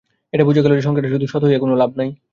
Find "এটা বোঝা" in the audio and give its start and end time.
0.33-0.61